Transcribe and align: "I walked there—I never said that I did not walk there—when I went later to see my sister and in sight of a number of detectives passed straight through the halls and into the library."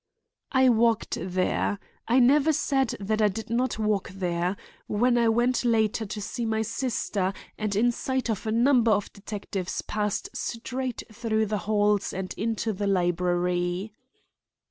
"I 0.51 0.67
walked 0.67 1.19
there—I 1.21 2.17
never 2.17 2.51
said 2.51 2.95
that 2.99 3.21
I 3.21 3.27
did 3.27 3.51
not 3.51 3.77
walk 3.77 4.09
there—when 4.09 5.15
I 5.15 5.29
went 5.29 5.63
later 5.63 6.07
to 6.07 6.19
see 6.19 6.43
my 6.43 6.63
sister 6.63 7.33
and 7.55 7.75
in 7.75 7.91
sight 7.91 8.27
of 8.27 8.47
a 8.47 8.51
number 8.51 8.89
of 8.89 9.13
detectives 9.13 9.83
passed 9.83 10.29
straight 10.33 11.03
through 11.11 11.45
the 11.45 11.59
halls 11.69 12.13
and 12.13 12.33
into 12.35 12.73
the 12.73 12.87
library." 12.87 13.93